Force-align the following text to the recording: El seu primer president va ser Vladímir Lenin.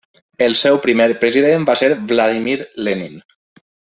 El 0.45 0.55
seu 0.61 0.79
primer 0.85 1.05
president 1.25 1.67
va 1.71 1.77
ser 1.83 1.91
Vladímir 2.13 2.57
Lenin. 2.87 3.23